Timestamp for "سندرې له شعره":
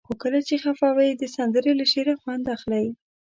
1.35-2.13